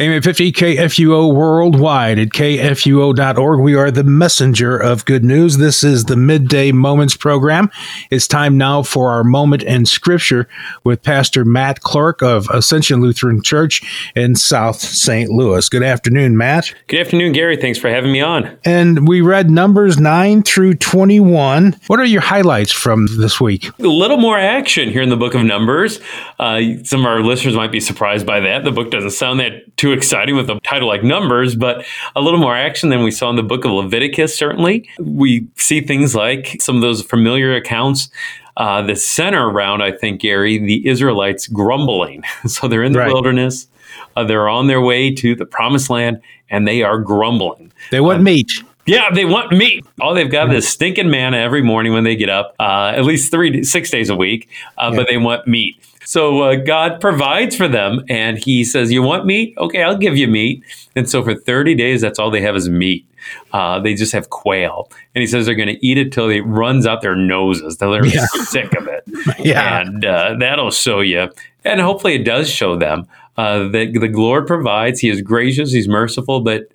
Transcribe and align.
AM 0.00 0.12
850 0.12 0.52
KFUO 0.52 1.34
worldwide 1.34 2.20
at 2.20 2.28
kfuo.org. 2.28 3.58
We 3.58 3.74
are 3.74 3.90
the 3.90 4.04
messenger 4.04 4.78
of 4.78 5.04
good 5.04 5.24
news. 5.24 5.56
This 5.56 5.82
is 5.82 6.04
the 6.04 6.14
Midday 6.14 6.70
Moments 6.70 7.16
program. 7.16 7.68
It's 8.08 8.28
time 8.28 8.56
now 8.56 8.84
for 8.84 9.10
our 9.10 9.24
moment 9.24 9.64
in 9.64 9.86
scripture 9.86 10.46
with 10.84 11.02
Pastor 11.02 11.44
Matt 11.44 11.80
Clark 11.80 12.22
of 12.22 12.48
Ascension 12.50 13.00
Lutheran 13.00 13.42
Church 13.42 13.82
in 14.14 14.36
South 14.36 14.76
St. 14.76 15.30
Louis. 15.30 15.68
Good 15.68 15.82
afternoon, 15.82 16.36
Matt. 16.36 16.72
Good 16.86 17.00
afternoon, 17.00 17.32
Gary. 17.32 17.56
Thanks 17.56 17.80
for 17.80 17.90
having 17.90 18.12
me 18.12 18.20
on. 18.20 18.56
And 18.64 19.08
we 19.08 19.20
read 19.20 19.50
Numbers 19.50 19.98
9 19.98 20.44
through 20.44 20.74
21. 20.74 21.74
What 21.88 21.98
are 21.98 22.04
your 22.04 22.22
highlights 22.22 22.70
from 22.70 23.08
this 23.18 23.40
week? 23.40 23.68
A 23.80 23.82
little 23.82 24.18
more 24.18 24.38
action 24.38 24.90
here 24.90 25.02
in 25.02 25.08
the 25.08 25.16
book 25.16 25.34
of 25.34 25.42
Numbers. 25.42 25.98
Uh, 26.38 26.60
some 26.84 27.00
of 27.00 27.06
our 27.06 27.20
listeners 27.20 27.56
might 27.56 27.72
be 27.72 27.80
surprised 27.80 28.24
by 28.24 28.38
that. 28.38 28.62
The 28.62 28.70
book 28.70 28.92
doesn't 28.92 29.10
sound 29.10 29.40
that 29.40 29.76
too 29.76 29.87
exciting 29.92 30.36
with 30.36 30.50
a 30.50 30.60
title 30.60 30.88
like 30.88 31.02
Numbers, 31.02 31.56
but 31.56 31.84
a 32.16 32.20
little 32.20 32.40
more 32.40 32.56
action 32.56 32.88
than 32.88 33.02
we 33.02 33.10
saw 33.10 33.30
in 33.30 33.36
the 33.36 33.42
book 33.42 33.64
of 33.64 33.72
Leviticus, 33.72 34.36
certainly. 34.36 34.88
We 34.98 35.46
see 35.56 35.80
things 35.80 36.14
like 36.14 36.56
some 36.60 36.76
of 36.76 36.82
those 36.82 37.02
familiar 37.02 37.54
accounts. 37.54 38.10
Uh, 38.56 38.82
the 38.82 38.96
center 38.96 39.48
around, 39.48 39.82
I 39.82 39.92
think, 39.92 40.20
Gary, 40.20 40.58
the 40.58 40.86
Israelites 40.88 41.46
grumbling. 41.46 42.24
so 42.46 42.66
they're 42.66 42.82
in 42.82 42.92
the 42.92 42.98
right. 43.00 43.12
wilderness, 43.12 43.68
uh, 44.16 44.24
they're 44.24 44.48
on 44.48 44.66
their 44.66 44.80
way 44.80 45.14
to 45.14 45.34
the 45.34 45.46
promised 45.46 45.90
land, 45.90 46.20
and 46.50 46.66
they 46.66 46.82
are 46.82 46.98
grumbling. 46.98 47.72
They 47.90 48.00
want 48.00 48.20
uh, 48.20 48.22
meat. 48.22 48.50
Yeah, 48.84 49.10
they 49.12 49.26
want 49.26 49.52
meat. 49.52 49.84
All 50.00 50.14
they've 50.14 50.30
got 50.30 50.52
is 50.54 50.66
stinking 50.66 51.10
manna 51.10 51.36
every 51.36 51.62
morning 51.62 51.92
when 51.92 52.04
they 52.04 52.16
get 52.16 52.30
up, 52.30 52.54
uh, 52.58 52.92
at 52.96 53.04
least 53.04 53.30
three, 53.30 53.62
six 53.62 53.90
days 53.90 54.08
a 54.08 54.16
week, 54.16 54.48
uh, 54.78 54.88
yeah. 54.90 54.96
but 54.96 55.08
they 55.08 55.18
want 55.18 55.46
meat. 55.46 55.76
So 56.08 56.40
uh, 56.40 56.54
God 56.54 57.02
provides 57.02 57.54
for 57.54 57.68
them, 57.68 58.02
and 58.08 58.38
He 58.42 58.64
says, 58.64 58.90
"You 58.90 59.02
want 59.02 59.26
meat? 59.26 59.52
Okay, 59.58 59.82
I'll 59.82 59.98
give 59.98 60.16
you 60.16 60.26
meat." 60.26 60.64
And 60.96 61.08
so 61.08 61.22
for 61.22 61.34
thirty 61.34 61.74
days, 61.74 62.00
that's 62.00 62.18
all 62.18 62.30
they 62.30 62.40
have 62.40 62.56
is 62.56 62.66
meat. 62.66 63.06
Uh, 63.52 63.78
they 63.78 63.92
just 63.92 64.12
have 64.12 64.30
quail, 64.30 64.90
and 65.14 65.20
He 65.20 65.26
says 65.26 65.44
they're 65.44 65.54
going 65.54 65.68
to 65.68 65.86
eat 65.86 65.98
it 65.98 66.10
till 66.10 66.30
it 66.30 66.40
runs 66.40 66.86
out 66.86 67.02
their 67.02 67.14
noses. 67.14 67.76
They're 67.76 68.06
yeah. 68.06 68.24
sick 68.44 68.74
of 68.74 68.88
it. 68.88 69.04
yeah, 69.38 69.82
and 69.82 70.02
uh, 70.02 70.36
that'll 70.40 70.70
show 70.70 71.00
you, 71.00 71.28
and 71.66 71.78
hopefully 71.78 72.14
it 72.14 72.24
does 72.24 72.48
show 72.48 72.74
them 72.74 73.06
uh, 73.36 73.68
that 73.68 73.92
the 73.92 74.08
Lord 74.08 74.46
provides. 74.46 75.00
He 75.00 75.10
is 75.10 75.20
gracious. 75.20 75.72
He's 75.72 75.88
merciful, 75.88 76.40
but 76.40 76.68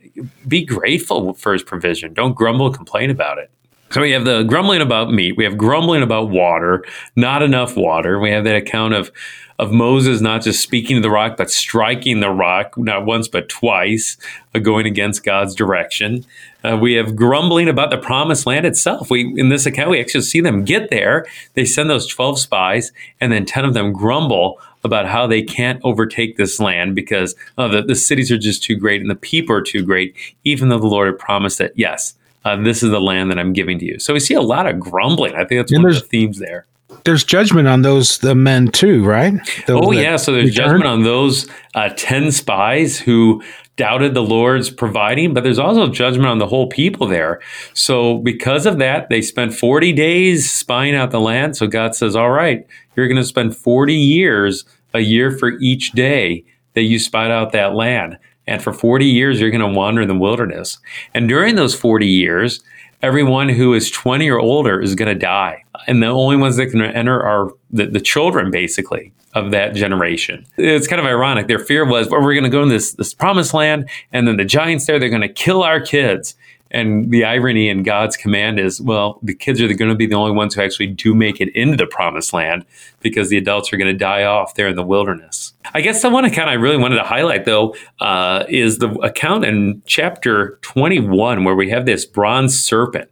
be 0.48 0.64
grateful 0.64 1.34
for 1.34 1.54
His 1.54 1.64
provision. 1.64 2.14
Don't 2.14 2.36
grumble 2.36 2.68
and 2.68 2.76
complain 2.76 3.10
about 3.10 3.40
it. 3.40 3.50
So 3.94 4.02
we 4.02 4.10
have 4.10 4.26
the 4.26 4.42
grumbling 4.42 4.82
about 4.82 5.12
meat. 5.12 5.38
We 5.38 5.44
have 5.44 5.56
grumbling 5.56 6.02
about 6.02 6.32
water, 6.32 6.84
not 7.16 7.44
enough 7.44 7.78
water. 7.78 8.20
We 8.20 8.32
have 8.32 8.44
that 8.46 8.56
account 8.56 8.96
of 8.96 9.12
of 9.60 9.72
Moses 9.72 10.20
not 10.20 10.42
just 10.42 10.64
speaking 10.64 10.96
to 10.96 11.02
the 11.02 11.12
rock, 11.12 11.38
but 11.38 11.52
striking 11.52 12.20
the 12.20 12.32
rock, 12.32 12.76
not 12.76 13.06
once 13.06 13.28
but 13.28 13.50
twice, 13.50 14.18
uh, 14.56 14.60
going 14.60 14.88
against 14.88 15.24
God's 15.24 15.54
direction. 15.54 16.26
Uh, 16.64 16.76
we 16.76 16.94
have 16.94 17.16
grumbling 17.16 17.70
about 17.70 17.92
the 17.92 18.00
promised 18.00 18.48
land 18.48 18.66
itself. 18.66 19.12
We 19.12 19.32
in 19.38 19.50
this 19.50 19.68
account 19.68 19.92
we 19.92 20.00
actually 20.00 20.22
see 20.22 20.42
them 20.42 20.66
get 20.66 20.90
there. 20.90 21.28
They 21.54 21.64
send 21.64 21.88
those 21.88 22.08
twelve 22.08 22.40
spies, 22.40 22.92
and 23.22 23.32
then 23.32 23.46
ten 23.46 23.64
of 23.64 23.76
them 23.76 23.94
grumble 23.94 24.60
about 24.84 25.06
how 25.06 25.28
they 25.28 25.44
can't 25.44 25.80
overtake 25.84 26.36
this 26.38 26.60
land 26.60 26.96
because 26.96 27.36
oh, 27.60 27.68
the, 27.70 27.84
the 27.84 27.96
cities 27.96 28.32
are 28.32 28.40
just 28.40 28.64
too 28.64 28.76
great 28.76 29.02
and 29.02 29.10
the 29.12 29.16
people 29.16 29.56
are 29.56 29.62
too 29.62 29.86
great, 29.86 30.16
even 30.44 30.70
though 30.70 30.80
the 30.80 30.88
Lord 30.88 31.06
had 31.06 31.20
promised 31.20 31.60
that 31.60 31.78
yes, 31.78 32.16
uh, 32.46 32.56
this 32.58 32.84
is 32.84 32.92
the 32.92 33.02
land 33.02 33.32
that 33.32 33.40
I'm 33.40 33.54
giving 33.54 33.80
to 33.80 33.86
you. 33.86 34.00
So 34.00 34.14
we 34.14 34.20
see 34.20 34.34
a 34.34 34.42
lot 34.42 34.68
of 34.68 34.80
grumbling. 34.80 35.36
I 35.36 35.46
think 35.46 35.60
that's 35.60 35.72
and 35.72 35.84
one 35.84 35.94
of 35.94 36.02
the 36.02 36.08
themes 36.08 36.40
there. 36.40 36.66
There's 37.06 37.24
judgment 37.24 37.68
on 37.68 37.82
those 37.82 38.20
the 38.20 38.36
men 38.36 38.68
too, 38.70 39.04
right? 39.04 39.34
Those 39.68 39.82
oh 39.84 39.92
yeah, 39.92 40.16
so 40.16 40.32
there's 40.32 40.54
judgment 40.54 40.86
on 40.86 41.04
those 41.04 41.50
uh, 41.76 41.90
ten 41.96 42.32
spies 42.32 43.00
who 43.00 43.42
doubted 43.76 44.14
the 44.14 44.22
Lord's 44.22 44.70
providing, 44.70 45.34
but 45.34 45.44
there's 45.44 45.60
also 45.60 45.88
judgment 45.88 46.28
on 46.28 46.38
the 46.38 46.48
whole 46.48 46.68
people 46.68 47.08
there. 47.08 47.42
So 47.74 48.20
because 48.20 48.66
of 48.66 48.78
that, 48.78 49.10
they 49.10 49.22
spent 49.22 49.54
40 49.54 49.92
days 49.94 50.52
spying 50.52 50.96
out 50.96 51.10
the 51.10 51.20
land. 51.20 51.58
So 51.58 51.68
God 51.68 51.96
says, 51.96 52.16
"All 52.16 52.30
right, 52.30 52.66
you're 52.96 53.08
going 53.08 53.18
to 53.18 53.26
spend 53.26 53.58
40 53.58 53.96
years, 53.96 54.64
a 54.94 55.00
year 55.00 55.32
for 55.32 55.60
each 55.60 55.92
day 55.94 56.46
that 56.74 56.84
you 56.84 57.00
spied 57.00 57.32
out 57.32 57.52
that 57.54 57.74
land." 57.74 58.18
And 58.48 58.62
for 58.62 58.74
40 58.74 59.06
years, 59.06 59.40
you're 59.40 59.52
going 59.52 59.62
to 59.62 59.78
wander 59.78 60.02
in 60.02 60.08
the 60.08 60.16
wilderness. 60.16 60.78
And 61.14 61.30
during 61.30 61.56
those 61.56 61.76
40 61.76 62.08
years, 62.08 62.62
everyone 63.02 63.50
who 63.50 63.74
is 63.74 63.92
20 63.92 64.30
or 64.30 64.40
older 64.40 64.82
is 64.82 64.96
going 64.96 65.10
to 65.10 65.20
die. 65.20 65.64
And 65.88 66.02
the 66.02 66.08
only 66.08 66.38
ones 66.38 66.58
that 66.58 66.68
can 66.68 66.82
enter 66.82 67.22
are 67.22 67.52
the, 67.72 67.86
the 67.86 68.00
children, 68.00 68.52
basically, 68.52 69.12
of 69.34 69.52
that 69.52 69.76
generation. 69.76 70.46
It's 70.58 70.88
kind 70.88 71.00
of 71.00 71.06
ironic. 71.06 71.48
Their 71.48 71.60
fear 71.60 71.86
was, 71.86 72.10
well, 72.10 72.22
we're 72.22 72.34
going 72.34 72.44
to 72.44 72.50
go 72.50 72.64
in 72.64 72.70
this, 72.70 72.94
this 72.94 73.14
promised 73.14 73.54
land, 73.54 73.90
and 74.12 74.28
then 74.28 74.38
the 74.38 74.46
giants 74.46 74.86
there, 74.86 75.00
they're 75.00 75.10
going 75.10 75.22
to 75.22 75.30
kill 75.30 75.64
our 75.64 75.82
kids. 75.82 76.36
And 76.74 77.12
the 77.12 77.24
irony 77.24 77.70
in 77.70 77.84
God's 77.84 78.18
command 78.18 78.60
is, 78.60 78.82
well, 78.82 79.20
the 79.22 79.36
kids 79.36 79.62
are 79.62 79.72
going 79.74 79.92
to 79.92 79.96
be 79.96 80.08
the 80.08 80.16
only 80.16 80.32
ones 80.32 80.56
who 80.56 80.62
actually 80.62 80.88
do 80.88 81.14
make 81.14 81.40
it 81.40 81.56
into 81.56 81.78
the 81.78 81.86
promised 81.86 82.34
land 82.34 82.66
because 83.02 83.30
the 83.30 83.38
adults 83.38 83.72
are 83.72 83.78
going 83.78 83.92
to 83.92 83.98
die 83.98 84.24
off 84.24 84.56
there 84.56 84.68
in 84.68 84.76
the 84.76 84.84
wilderness. 84.84 85.54
I 85.74 85.82
guess 85.82 86.02
the 86.02 86.10
one 86.10 86.26
account 86.26 86.50
I 86.50 86.54
really 86.54 86.78
wanted 86.78 86.96
to 86.96 87.04
highlight, 87.04 87.46
though, 87.46 87.76
uh, 88.00 88.46
is 88.50 88.80
the 88.80 88.90
account 89.02 89.46
in 89.46 89.84
chapter 89.86 90.58
21 90.62 91.44
where 91.44 91.56
we 91.56 91.70
have 91.70 91.86
this 91.86 92.06
bronze 92.06 92.60
serpent. 92.60 93.10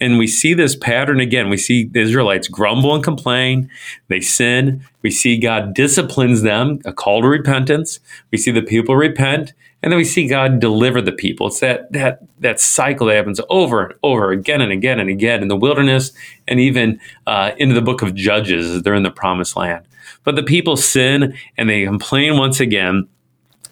And 0.00 0.18
we 0.18 0.26
see 0.26 0.52
this 0.52 0.76
pattern 0.76 1.20
again. 1.20 1.48
We 1.48 1.56
see 1.56 1.84
the 1.84 2.00
Israelites 2.00 2.48
grumble 2.48 2.94
and 2.94 3.02
complain. 3.02 3.70
They 4.08 4.20
sin. 4.20 4.84
We 5.02 5.10
see 5.10 5.38
God 5.38 5.74
disciplines 5.74 6.42
them, 6.42 6.80
a 6.84 6.92
call 6.92 7.22
to 7.22 7.28
repentance. 7.28 8.00
We 8.30 8.38
see 8.38 8.50
the 8.50 8.62
people 8.62 8.96
repent. 8.96 9.54
And 9.82 9.92
then 9.92 9.98
we 9.98 10.04
see 10.04 10.26
God 10.26 10.58
deliver 10.58 11.00
the 11.00 11.12
people. 11.12 11.46
It's 11.46 11.60
that 11.60 11.92
that 11.92 12.20
that 12.40 12.60
cycle 12.60 13.06
that 13.06 13.14
happens 13.14 13.40
over 13.48 13.84
and 13.84 13.94
over 14.02 14.32
again 14.32 14.60
and 14.60 14.72
again 14.72 14.98
and 14.98 15.08
again 15.08 15.42
in 15.42 15.48
the 15.48 15.56
wilderness, 15.56 16.12
and 16.48 16.58
even 16.58 16.98
uh, 17.26 17.52
into 17.58 17.74
the 17.74 17.82
book 17.82 18.02
of 18.02 18.14
Judges 18.14 18.68
as 18.68 18.82
they're 18.82 18.94
in 18.94 19.02
the 19.02 19.10
Promised 19.10 19.54
Land. 19.54 19.86
But 20.24 20.34
the 20.34 20.42
people 20.42 20.76
sin 20.76 21.34
and 21.56 21.70
they 21.70 21.84
complain 21.84 22.36
once 22.36 22.58
again. 22.58 23.08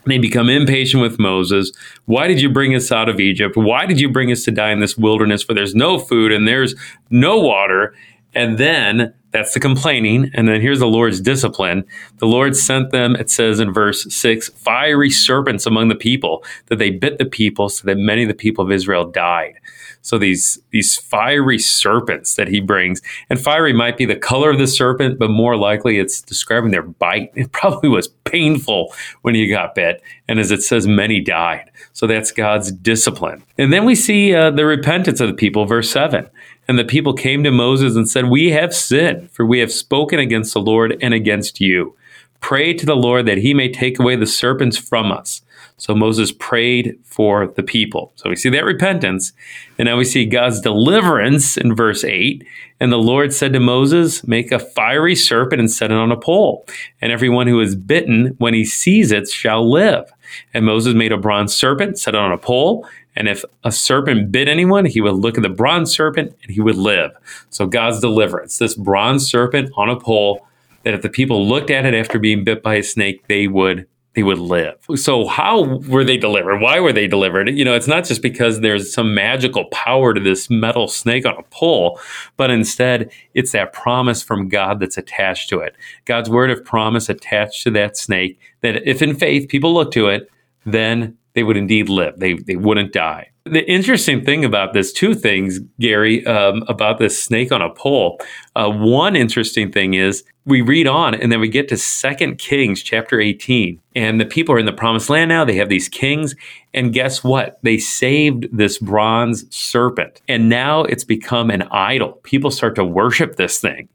They 0.07 0.19
become 0.19 0.49
impatient 0.49 1.03
with 1.03 1.19
Moses. 1.19 1.73
Why 2.05 2.29
did 2.29 2.41
you 2.41 2.51
bring 2.51 2.75
us 2.75 2.93
out 2.93 3.09
of 3.09 3.21
Egypt? 3.21 3.57
Why 3.57 3.87
did 3.87 4.01
you 4.01 4.11
bring 4.11 4.31
us 4.31 4.45
to 4.45 4.51
die 4.51 4.71
in 4.71 4.81
this 4.81 4.97
wilderness 4.97 5.49
where 5.49 5.55
there's 5.55 5.75
no 5.75 5.99
food 5.99 6.33
and 6.33 6.47
there's 6.47 6.75
no 7.11 7.39
water? 7.39 7.95
And 8.35 8.59
then 8.59 9.15
that's 9.35 9.53
the 9.53 9.59
complaining. 9.59 10.31
And 10.33 10.47
then 10.47 10.61
here's 10.61 10.79
the 10.79 10.87
Lord's 10.87 11.21
discipline. 11.21 11.85
The 12.19 12.27
Lord 12.27 12.57
sent 12.57 12.93
them, 12.93 13.17
it 13.17 13.29
says 13.29 13.59
in 13.59 13.73
verse 13.73 14.07
6, 14.15 14.51
fiery 14.51 15.11
serpents 15.11 15.67
among 15.67 15.89
the 15.89 15.97
people, 15.97 16.45
that 16.67 16.79
they 16.79 16.91
bit 16.91 17.19
the 17.19 17.25
people 17.25 17.69
so 17.69 17.85
that 17.89 17.99
many 17.99 18.23
of 18.23 18.29
the 18.29 18.35
people 18.35 18.65
of 18.65 18.71
Israel 18.71 19.05
died. 19.05 19.55
So 20.03 20.19
these 20.19 20.61
these 20.71 20.97
fiery 20.99 21.59
serpents 21.59 22.35
that 22.35 22.49
he 22.49 22.61
brings, 22.61 23.01
and 23.31 23.41
fiery 23.41 23.73
might 23.73 23.97
be 23.97 24.05
the 24.05 24.15
color 24.15 24.51
of 24.51 24.59
the 24.59 24.67
serpent, 24.67 25.19
but 25.19 25.31
more 25.31 25.57
likely 25.57 25.99
it's 25.99 26.21
describing 26.21 26.73
their 26.73 26.83
bite. 26.83 27.33
It 27.35 27.53
probably 27.53 27.89
was 27.89 28.09
painful 28.25 28.93
when 29.23 29.35
he 29.35 29.49
got 29.49 29.75
bit, 29.75 30.03
and 30.29 30.39
as 30.39 30.51
it 30.51 30.63
says, 30.63 30.87
many 30.87 31.21
died. 31.21 31.71
So 31.95 32.07
that's 32.07 32.33
God's 32.33 32.71
discipline. 32.71 33.45
And 33.57 33.73
then 33.73 33.87
we 33.87 33.95
see 33.95 34.35
uh, 34.35 34.51
the 34.51 34.67
repentance 34.67 35.21
of 35.21 35.29
the 35.29 35.35
people, 35.35 35.65
verse 35.65 35.91
seven. 35.91 36.29
And 36.67 36.79
the 36.79 36.85
people 36.85 37.13
came 37.13 37.45
to 37.45 37.51
Moses 37.51 37.97
and 37.97 38.09
said, 38.09 38.27
We 38.27 38.51
have 38.51 38.75
sinned, 38.75 39.31
for 39.33 39.45
we 39.45 39.59
have 39.59 39.73
spoken 39.73 40.19
against 40.19 40.55
the 40.55 40.61
Lord 40.61 40.97
and 41.03 41.13
against 41.13 41.61
you. 41.61 41.95
Pray 42.41 42.75
to 42.75 42.87
the 42.87 42.97
Lord 42.97 43.27
that 43.27 43.39
he 43.39 43.55
may 43.55 43.71
take 43.71 43.99
away 43.99 44.17
the 44.17 44.27
serpents 44.27 44.77
from 44.77 45.13
us. 45.13 45.43
So 45.85 45.95
Moses 45.95 46.33
prayed 46.33 46.99
for 47.05 47.47
the 47.47 47.63
people. 47.63 48.11
So 48.15 48.31
we 48.31 48.37
see 48.37 48.49
that 48.49 48.65
repentance. 48.65 49.35
And 49.77 49.85
now 49.85 49.99
we 49.99 50.07
see 50.07 50.25
God's 50.25 50.63
deliverance 50.63 51.59
in 51.59 51.75
verse 51.75 52.05
8. 52.05 52.43
And 52.81 52.91
the 52.91 52.97
Lord 52.97 53.35
said 53.35 53.53
to 53.53 53.61
Moses, 53.61 54.27
Make 54.27 54.51
a 54.51 54.59
fiery 54.59 55.15
serpent 55.15 55.61
and 55.61 55.71
set 55.71 55.91
it 55.91 55.99
on 55.99 56.11
a 56.11 56.17
pole. 56.17 56.65
And 57.03 57.13
everyone 57.13 57.49
who 57.49 57.61
is 57.61 57.77
bitten, 57.77 58.29
when 58.39 58.55
he 58.55 58.65
sees 58.65 59.13
it, 59.13 59.29
shall 59.29 59.71
live. 59.71 60.11
And 60.55 60.65
Moses 60.65 60.95
made 60.95 61.13
a 61.13 61.19
bronze 61.19 61.55
serpent, 61.55 61.99
set 61.99 62.15
it 62.15 62.19
on 62.19 62.33
a 62.33 62.39
pole. 62.39 62.89
And 63.15 63.29
if 63.29 63.45
a 63.63 63.71
serpent 63.71 64.33
bit 64.33 64.49
anyone, 64.49 64.87
he 64.87 65.03
would 65.03 65.17
look 65.17 65.37
at 65.37 65.43
the 65.43 65.51
bronze 65.51 65.93
serpent 65.93 66.35
and 66.45 66.51
he 66.51 66.63
would 66.63 66.77
live. 66.77 67.11
So 67.51 67.67
God's 67.67 68.01
deliverance, 68.01 68.57
this 68.57 68.75
bronze 68.75 69.31
serpent 69.31 69.71
on 69.77 69.91
a 69.91 70.01
pole, 70.01 70.47
that 70.85 70.95
if 70.95 71.03
the 71.03 71.11
people 71.11 71.47
looked 71.47 71.71
at 71.71 71.85
it 71.85 71.93
after 71.93 72.19
being 72.19 72.43
bit 72.43 72.63
by 72.63 72.77
a 72.77 72.83
snake, 72.83 73.29
they 73.29 73.49
would 73.49 73.87
they 74.15 74.23
would 74.23 74.39
live. 74.39 74.77
So 74.95 75.27
how 75.27 75.79
were 75.81 76.05
they 76.05 76.17
delivered? 76.17 76.61
Why 76.61 76.81
were 76.81 76.93
they 76.93 77.07
delivered? 77.07 77.51
You 77.51 77.65
know, 77.65 77.75
it's 77.75 77.89
not 77.89 78.05
just 78.05 78.23
because 78.23 78.61
there's 78.61 78.93
some 78.93 79.15
magical 79.15 79.67
power 79.67 80.15
to 80.15 80.21
this 80.21 80.49
metal 80.49 80.89
snake 80.89 81.27
on 81.27 81.37
a 81.37 81.43
pole, 81.45 82.01
but 82.37 82.51
instead 82.51 83.11
it's 83.35 83.53
that 83.53 83.73
promise 83.73 84.23
from 84.23 84.49
God 84.49 84.81
that's 84.81 84.97
attached 84.97 85.49
to 85.51 85.59
it. 85.59 85.77
God's 86.05 86.31
word 86.31 86.51
of 86.51 86.65
promise 86.65 87.09
attached 87.09 87.65
to 87.65 87.71
that 87.73 87.97
snake 87.97 88.39
that 88.61 88.89
if 88.89 89.03
in 89.03 89.15
faith 89.15 89.49
people 89.49 89.75
look 89.75 89.93
to 89.93 90.09
it, 90.09 90.31
then 90.65 91.17
they 91.35 91.43
would 91.43 91.57
indeed 91.57 91.89
live. 91.89 92.19
They, 92.19 92.35
they 92.35 92.57
wouldn't 92.57 92.93
die. 92.93 93.31
The 93.47 93.71
interesting 93.71 94.25
thing 94.25 94.43
about 94.43 94.73
this, 94.73 94.91
two 94.91 95.15
things, 95.15 95.59
Gary, 95.79 96.25
um, 96.25 96.65
about 96.67 96.99
this 96.99 97.23
snake 97.23 97.53
on 97.53 97.61
a 97.61 97.69
pole. 97.69 98.19
Uh, 98.57 98.71
one 98.71 99.15
interesting 99.15 99.71
thing 99.71 99.93
is 99.93 100.25
we 100.47 100.63
read 100.63 100.87
on 100.87 101.15
and 101.15 101.31
then 101.31 101.41
we 101.41 101.49
get 101.49 101.69
to 101.69 101.77
Second 101.77 102.39
Kings 102.39 102.83
chapter 102.83 103.21
18. 103.21 103.79
And 103.95 104.19
the 104.19 104.25
people 104.25 104.55
are 104.55 104.59
in 104.59 104.65
the 104.65 104.73
promised 104.73 105.11
land 105.11 105.29
now. 105.29 105.45
They 105.45 105.57
have 105.57 105.69
these 105.69 105.91
kings. 105.91 106.35
And 106.73 106.95
guess 106.95 107.23
what? 107.23 107.59
They 107.63 107.77
saved 107.77 108.47
this 108.51 108.79
bronze 108.79 109.45
serpent. 109.55 110.23
And 110.27 110.49
now 110.49 110.85
it's 110.85 111.05
become 111.05 111.51
an 111.51 111.65
idol. 111.71 112.13
People 112.23 112.51
start 112.51 112.75
to 112.77 112.85
worship 112.85 113.37
this 113.37 113.61
thing. 113.61 113.91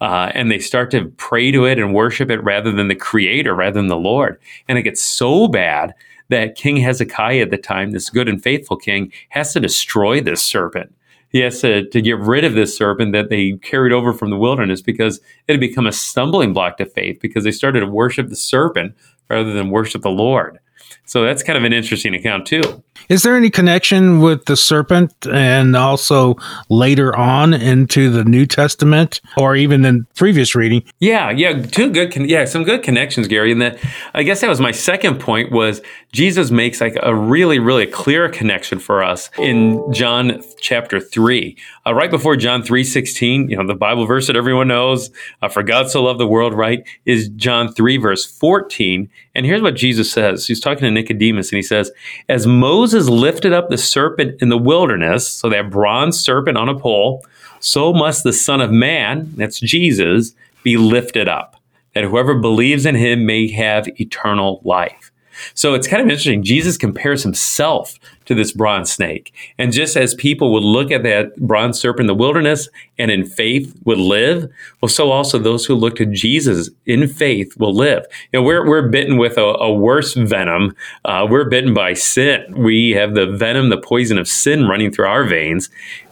Uh, 0.00 0.30
and 0.32 0.50
they 0.50 0.60
start 0.60 0.90
to 0.92 1.10
pray 1.18 1.50
to 1.50 1.66
it 1.66 1.78
and 1.78 1.92
worship 1.92 2.30
it 2.30 2.42
rather 2.42 2.72
than 2.72 2.88
the 2.88 2.94
creator, 2.94 3.54
rather 3.54 3.74
than 3.74 3.88
the 3.88 3.96
Lord. 3.96 4.40
And 4.66 4.78
it 4.78 4.82
gets 4.82 5.02
so 5.02 5.46
bad 5.46 5.92
that 6.30 6.56
King 6.56 6.78
Hezekiah 6.78 7.42
at 7.42 7.50
the 7.50 7.58
time, 7.58 7.90
this 7.90 8.10
good 8.10 8.28
and 8.28 8.42
faithful 8.42 8.76
king, 8.76 9.12
has 9.30 9.52
to 9.52 9.60
destroy 9.60 10.20
this 10.20 10.42
serpent. 10.42 10.94
He 11.28 11.40
has 11.40 11.60
to, 11.62 11.88
to 11.88 12.00
get 12.00 12.18
rid 12.18 12.44
of 12.44 12.54
this 12.54 12.76
serpent 12.76 13.12
that 13.12 13.28
they 13.28 13.52
carried 13.54 13.92
over 13.92 14.12
from 14.12 14.30
the 14.30 14.36
wilderness 14.36 14.80
because 14.80 15.18
it 15.48 15.52
had 15.52 15.60
become 15.60 15.86
a 15.86 15.92
stumbling 15.92 16.52
block 16.52 16.76
to 16.76 16.86
faith 16.86 17.18
because 17.20 17.42
they 17.42 17.50
started 17.50 17.80
to 17.80 17.86
worship 17.86 18.28
the 18.28 18.36
serpent 18.36 18.94
rather 19.28 19.52
than 19.52 19.70
worship 19.70 20.02
the 20.02 20.10
Lord. 20.10 20.60
So 21.06 21.22
that's 21.24 21.42
kind 21.42 21.56
of 21.58 21.64
an 21.64 21.72
interesting 21.72 22.14
account 22.14 22.46
too. 22.46 22.82
Is 23.08 23.22
there 23.22 23.36
any 23.36 23.50
connection 23.50 24.20
with 24.20 24.46
the 24.46 24.56
serpent 24.56 25.12
and 25.30 25.76
also 25.76 26.36
later 26.70 27.14
on 27.14 27.52
into 27.52 28.08
the 28.10 28.24
New 28.24 28.46
Testament 28.46 29.20
or 29.36 29.56
even 29.56 29.84
in 29.84 30.06
previous 30.14 30.54
reading? 30.54 30.82
Yeah, 31.00 31.30
yeah, 31.30 31.62
two 31.62 31.90
good 31.90 32.12
con- 32.12 32.28
yeah, 32.28 32.46
some 32.46 32.64
good 32.64 32.82
connections, 32.82 33.28
Gary. 33.28 33.52
And 33.52 33.60
that 33.60 33.78
I 34.14 34.22
guess 34.22 34.40
that 34.40 34.48
was 34.48 34.60
my 34.60 34.70
second 34.70 35.20
point 35.20 35.52
was 35.52 35.82
Jesus 36.12 36.50
makes 36.50 36.80
like 36.80 36.96
a 37.02 37.14
really 37.14 37.58
really 37.58 37.86
clear 37.86 38.28
connection 38.28 38.78
for 38.78 39.02
us 39.02 39.30
in 39.38 39.82
John 39.92 40.42
chapter 40.60 40.98
3. 41.00 41.56
Uh, 41.86 41.94
right 41.94 42.10
before 42.10 42.36
John 42.36 42.62
3:16, 42.62 43.50
you 43.50 43.56
know, 43.56 43.66
the 43.66 43.74
Bible 43.74 44.06
verse 44.06 44.26
that 44.26 44.36
everyone 44.36 44.68
knows, 44.68 45.10
uh, 45.42 45.48
for 45.48 45.62
God 45.62 45.90
so 45.90 46.02
loved 46.02 46.20
the 46.20 46.26
world, 46.26 46.54
right? 46.54 46.82
Is 47.04 47.28
John 47.30 47.72
3 47.72 47.96
verse 47.98 48.24
14. 48.24 49.08
And 49.34 49.44
here's 49.44 49.62
what 49.62 49.74
Jesus 49.76 50.10
says. 50.10 50.46
He's 50.46 50.60
talking 50.60 50.84
to 50.84 50.90
Nicodemus 50.90 51.50
and 51.50 51.56
he 51.56 51.62
says, 51.62 51.90
"As 52.28 52.46
Moses 52.46 52.84
Moses 52.94 53.08
lifted 53.08 53.52
up 53.52 53.70
the 53.70 53.78
serpent 53.78 54.40
in 54.42 54.50
the 54.50 54.58
wilderness, 54.58 55.26
so 55.26 55.48
that 55.48 55.70
bronze 55.70 56.20
serpent 56.20 56.58
on 56.58 56.68
a 56.68 56.78
pole, 56.78 57.24
so 57.58 57.92
must 57.92 58.24
the 58.24 58.32
Son 58.32 58.60
of 58.60 58.70
Man, 58.70 59.32
that's 59.36 59.58
Jesus, 59.58 60.34
be 60.62 60.76
lifted 60.76 61.28
up, 61.28 61.56
that 61.94 62.04
whoever 62.04 62.34
believes 62.34 62.84
in 62.84 62.94
him 62.94 63.26
may 63.26 63.50
have 63.50 63.88
eternal 63.98 64.60
life. 64.64 65.10
So 65.54 65.74
it's 65.74 65.86
kind 65.86 66.02
of 66.02 66.08
interesting. 66.08 66.42
Jesus 66.42 66.76
compares 66.76 67.22
himself 67.22 67.98
to 68.24 68.34
this 68.34 68.52
bronze 68.52 68.90
snake. 68.92 69.32
And 69.58 69.72
just 69.72 69.96
as 69.96 70.14
people 70.14 70.52
would 70.52 70.62
look 70.62 70.90
at 70.90 71.02
that 71.02 71.36
bronze 71.36 71.78
serpent 71.78 72.02
in 72.02 72.06
the 72.06 72.14
wilderness 72.14 72.68
and 72.98 73.10
in 73.10 73.26
faith 73.26 73.74
would 73.84 73.98
live, 73.98 74.50
well, 74.80 74.88
so 74.88 75.10
also 75.10 75.38
those 75.38 75.66
who 75.66 75.74
look 75.74 75.96
to 75.96 76.06
Jesus 76.06 76.70
in 76.86 77.06
faith 77.06 77.56
will 77.58 77.74
live. 77.74 78.04
You 78.32 78.40
know, 78.40 78.42
we're, 78.42 78.66
we're 78.66 78.88
bitten 78.88 79.16
with 79.18 79.36
a, 79.36 79.44
a 79.44 79.72
worse 79.72 80.14
venom. 80.14 80.74
Uh, 81.04 81.26
we're 81.28 81.48
bitten 81.48 81.74
by 81.74 81.94
sin. 81.94 82.44
We 82.56 82.90
have 82.92 83.14
the 83.14 83.26
venom, 83.26 83.68
the 83.68 83.80
poison 83.80 84.18
of 84.18 84.28
sin 84.28 84.66
running 84.66 84.90
through 84.90 85.06
our 85.06 85.24
veins. 85.24 85.68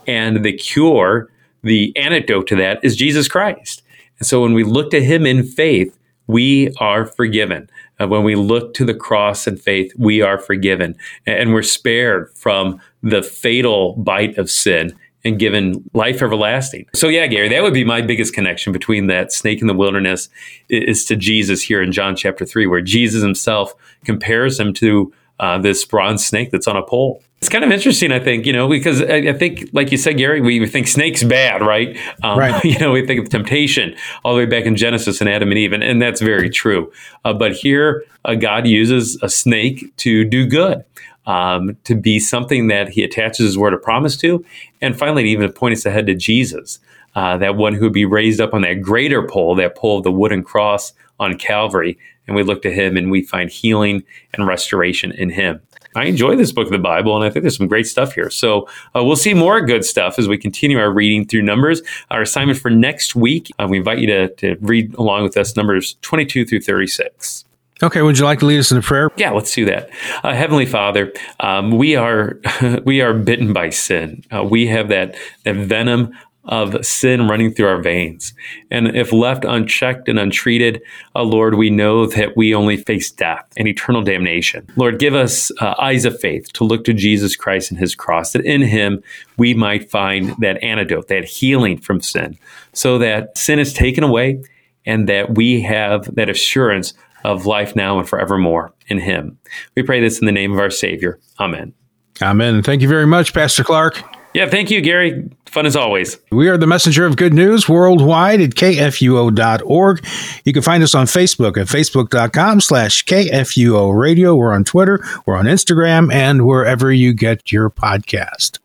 And 0.06 0.44
the 0.44 0.52
cure, 0.52 1.30
the 1.62 1.96
antidote 1.96 2.46
to 2.48 2.56
that 2.56 2.84
is 2.84 2.96
Jesus 2.96 3.28
Christ. 3.28 3.82
And 4.18 4.26
so 4.26 4.42
when 4.42 4.52
we 4.52 4.64
look 4.64 4.90
to 4.90 5.02
him 5.02 5.26
in 5.26 5.42
faith, 5.42 5.98
we 6.26 6.72
are 6.78 7.04
forgiven. 7.04 7.68
Uh, 8.00 8.08
when 8.08 8.24
we 8.24 8.34
look 8.34 8.74
to 8.74 8.84
the 8.84 8.94
cross 8.94 9.46
and 9.46 9.60
faith, 9.60 9.92
we 9.98 10.22
are 10.22 10.38
forgiven 10.38 10.96
and 11.26 11.52
we're 11.52 11.62
spared 11.62 12.30
from 12.34 12.80
the 13.02 13.22
fatal 13.22 13.94
bite 13.96 14.38
of 14.38 14.50
sin 14.50 14.92
and 15.24 15.38
given 15.38 15.88
life 15.94 16.20
everlasting. 16.20 16.86
So 16.94 17.08
yeah, 17.08 17.26
Gary, 17.26 17.48
that 17.48 17.62
would 17.62 17.74
be 17.74 17.84
my 17.84 18.02
biggest 18.02 18.34
connection 18.34 18.72
between 18.72 19.06
that 19.06 19.32
snake 19.32 19.60
in 19.60 19.68
the 19.68 19.74
wilderness 19.74 20.28
is 20.68 21.04
to 21.06 21.16
Jesus 21.16 21.62
here 21.62 21.80
in 21.80 21.92
John 21.92 22.16
chapter 22.16 22.44
3 22.44 22.66
where 22.66 22.80
Jesus 22.80 23.22
himself 23.22 23.74
compares 24.04 24.58
him 24.58 24.72
to 24.74 25.12
uh, 25.40 25.58
this 25.58 25.84
bronze 25.84 26.24
snake 26.24 26.50
that's 26.50 26.68
on 26.68 26.76
a 26.76 26.82
pole. 26.82 27.22
It's 27.38 27.48
kind 27.48 27.64
of 27.64 27.72
interesting, 27.72 28.12
I 28.12 28.20
think, 28.20 28.46
you 28.46 28.52
know, 28.52 28.68
because 28.68 29.02
I, 29.02 29.16
I 29.16 29.32
think, 29.32 29.68
like 29.72 29.90
you 29.90 29.98
said, 29.98 30.16
Gary, 30.16 30.40
we, 30.40 30.64
think 30.64 30.86
snakes 30.86 31.24
bad, 31.24 31.60
right? 31.60 31.98
Um, 32.22 32.38
right. 32.38 32.64
You 32.64 32.78
know, 32.78 32.92
we 32.92 33.04
think 33.04 33.20
of 33.20 33.30
temptation 33.30 33.96
all 34.24 34.34
the 34.34 34.38
way 34.38 34.46
back 34.46 34.64
in 34.64 34.76
Genesis 34.76 35.20
and 35.20 35.28
Adam 35.28 35.50
and 35.50 35.58
Eve, 35.58 35.72
and, 35.72 35.82
and 35.82 36.00
that's 36.00 36.20
very 36.20 36.48
true. 36.48 36.92
Uh, 37.24 37.32
but 37.32 37.52
here, 37.52 38.04
uh, 38.24 38.36
God 38.36 38.68
uses 38.68 39.18
a 39.22 39.28
snake 39.28 39.92
to 39.98 40.24
do 40.24 40.46
good. 40.46 40.84
Um, 41.24 41.76
to 41.84 41.94
be 41.94 42.18
something 42.18 42.66
that 42.66 42.88
he 42.88 43.04
attaches 43.04 43.46
his 43.46 43.56
word 43.56 43.74
of 43.74 43.80
promise 43.80 44.16
to. 44.16 44.44
And 44.80 44.98
finally, 44.98 45.22
to 45.22 45.28
even 45.28 45.52
point 45.52 45.72
us 45.72 45.86
ahead 45.86 46.06
to 46.06 46.16
Jesus, 46.16 46.80
uh, 47.14 47.36
that 47.38 47.54
one 47.54 47.74
who 47.74 47.82
would 47.84 47.92
be 47.92 48.04
raised 48.04 48.40
up 48.40 48.52
on 48.52 48.62
that 48.62 48.82
greater 48.82 49.24
pole, 49.24 49.54
that 49.54 49.76
pole 49.76 49.98
of 49.98 50.02
the 50.02 50.10
wooden 50.10 50.42
cross 50.42 50.92
on 51.20 51.38
Calvary. 51.38 51.96
And 52.26 52.36
we 52.36 52.42
look 52.42 52.62
to 52.62 52.72
him 52.72 52.96
and 52.96 53.10
we 53.10 53.22
find 53.22 53.50
healing 53.50 54.04
and 54.34 54.46
restoration 54.46 55.12
in 55.12 55.30
him. 55.30 55.60
I 55.94 56.04
enjoy 56.04 56.36
this 56.36 56.52
book 56.52 56.66
of 56.66 56.72
the 56.72 56.78
Bible, 56.78 57.14
and 57.16 57.24
I 57.24 57.28
think 57.28 57.42
there's 57.42 57.56
some 57.56 57.68
great 57.68 57.86
stuff 57.86 58.14
here. 58.14 58.30
So 58.30 58.66
uh, 58.96 59.04
we'll 59.04 59.16
see 59.16 59.34
more 59.34 59.60
good 59.60 59.84
stuff 59.84 60.18
as 60.18 60.26
we 60.26 60.38
continue 60.38 60.78
our 60.78 60.90
reading 60.90 61.26
through 61.26 61.42
Numbers. 61.42 61.82
Our 62.10 62.22
assignment 62.22 62.58
for 62.58 62.70
next 62.70 63.14
week, 63.14 63.50
uh, 63.58 63.66
we 63.68 63.78
invite 63.78 63.98
you 63.98 64.06
to, 64.06 64.28
to 64.36 64.56
read 64.60 64.94
along 64.94 65.24
with 65.24 65.36
us 65.36 65.54
Numbers 65.54 65.96
22 66.00 66.46
through 66.46 66.60
36. 66.60 67.44
Okay, 67.82 68.00
would 68.00 68.16
you 68.16 68.24
like 68.24 68.38
to 68.38 68.46
lead 68.46 68.60
us 68.60 68.70
in 68.70 68.78
a 68.78 68.82
prayer? 68.82 69.10
Yeah, 69.16 69.32
let's 69.32 69.52
do 69.52 69.64
that. 69.64 69.90
Uh, 70.22 70.32
Heavenly 70.34 70.66
Father, 70.66 71.12
um, 71.40 71.72
we 71.72 71.96
are 71.96 72.38
we 72.84 73.00
are 73.00 73.12
bitten 73.12 73.52
by 73.52 73.70
sin. 73.70 74.22
Uh, 74.30 74.44
we 74.44 74.68
have 74.68 74.88
that 74.88 75.16
that 75.44 75.56
venom 75.56 76.12
of 76.46 76.84
sin 76.84 77.28
running 77.28 77.52
through 77.52 77.68
our 77.68 77.80
veins. 77.80 78.34
And 78.70 78.96
if 78.96 79.12
left 79.12 79.44
unchecked 79.44 80.08
and 80.08 80.18
untreated, 80.18 80.82
uh, 81.14 81.22
Lord, 81.22 81.54
we 81.54 81.70
know 81.70 82.06
that 82.06 82.36
we 82.36 82.54
only 82.54 82.76
face 82.76 83.10
death 83.10 83.46
and 83.56 83.68
eternal 83.68 84.02
damnation. 84.02 84.66
Lord, 84.76 84.98
give 84.98 85.14
us 85.14 85.52
uh, 85.60 85.74
eyes 85.78 86.04
of 86.04 86.18
faith 86.18 86.52
to 86.54 86.64
look 86.64 86.84
to 86.84 86.92
Jesus 86.92 87.36
Christ 87.36 87.70
and 87.70 87.78
his 87.78 87.94
cross, 87.94 88.32
that 88.32 88.44
in 88.44 88.62
him 88.62 89.02
we 89.36 89.54
might 89.54 89.90
find 89.90 90.34
that 90.38 90.62
antidote, 90.62 91.08
that 91.08 91.24
healing 91.24 91.78
from 91.78 92.00
sin, 92.00 92.36
so 92.72 92.98
that 92.98 93.38
sin 93.38 93.58
is 93.58 93.72
taken 93.72 94.02
away 94.02 94.42
and 94.84 95.08
that 95.08 95.36
we 95.36 95.60
have 95.60 96.12
that 96.14 96.28
assurance 96.28 96.94
of 97.24 97.46
life 97.46 97.76
now 97.76 98.00
and 98.00 98.08
forevermore 98.08 98.72
in 98.88 98.98
him. 98.98 99.38
We 99.76 99.84
pray 99.84 100.00
this 100.00 100.18
in 100.18 100.26
the 100.26 100.32
name 100.32 100.52
of 100.52 100.58
our 100.58 100.70
Savior. 100.70 101.20
Amen. 101.38 101.72
Amen. 102.20 102.62
Thank 102.62 102.82
you 102.82 102.88
very 102.88 103.06
much, 103.06 103.32
Pastor 103.32 103.64
Clark. 103.64 104.02
Yeah, 104.34 104.48
thank 104.48 104.70
you, 104.70 104.80
Gary. 104.80 105.30
Fun 105.46 105.66
as 105.66 105.76
always. 105.76 106.16
We 106.30 106.48
are 106.48 106.56
the 106.56 106.66
messenger 106.66 107.04
of 107.04 107.16
good 107.16 107.34
news 107.34 107.68
worldwide 107.68 108.40
at 108.40 108.50
kfuo.org. 108.50 110.06
You 110.46 110.52
can 110.54 110.62
find 110.62 110.82
us 110.82 110.94
on 110.94 111.04
Facebook 111.04 111.58
at 111.58 111.66
facebook.com 111.66 112.62
slash 112.62 113.04
kfuo 113.04 113.94
radio. 113.94 114.34
We're 114.34 114.54
on 114.54 114.64
Twitter, 114.64 115.04
we're 115.26 115.36
on 115.36 115.44
Instagram, 115.44 116.10
and 116.10 116.46
wherever 116.46 116.90
you 116.90 117.12
get 117.12 117.52
your 117.52 117.68
podcast. 117.68 118.58